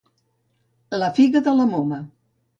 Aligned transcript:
La 1.03 1.11
figa 1.21 1.43
de 1.51 1.55
la 1.61 1.69
moma. 1.77 2.03